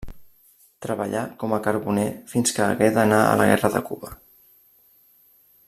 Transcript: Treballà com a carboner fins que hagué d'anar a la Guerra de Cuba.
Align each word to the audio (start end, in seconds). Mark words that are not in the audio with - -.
Treballà 0.85 1.19
com 1.43 1.53
a 1.57 1.59
carboner 1.67 2.07
fins 2.31 2.55
que 2.57 2.65
hagué 2.69 2.89
d'anar 2.97 3.21
a 3.27 3.37
la 3.43 3.47
Guerra 3.53 3.73
de 3.77 3.83
Cuba. 3.91 4.11